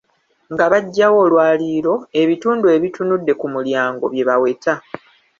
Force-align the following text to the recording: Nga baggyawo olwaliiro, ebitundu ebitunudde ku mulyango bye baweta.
Nga 0.53 0.65
baggyawo 0.71 1.17
olwaliiro, 1.25 1.95
ebitundu 2.21 2.65
ebitunudde 2.75 3.33
ku 3.39 3.47
mulyango 3.53 4.05
bye 4.13 4.25
baweta. 4.29 4.73